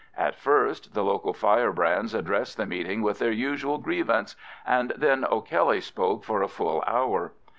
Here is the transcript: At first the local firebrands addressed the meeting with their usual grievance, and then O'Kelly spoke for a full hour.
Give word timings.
At 0.17 0.33
first 0.33 0.95
the 0.95 1.03
local 1.03 1.31
firebrands 1.31 2.15
addressed 2.15 2.57
the 2.57 2.65
meeting 2.65 3.03
with 3.03 3.19
their 3.19 3.29
usual 3.31 3.77
grievance, 3.77 4.35
and 4.65 4.91
then 4.97 5.23
O'Kelly 5.29 5.79
spoke 5.79 6.23
for 6.23 6.41
a 6.41 6.47
full 6.47 6.83
hour. 6.87 7.33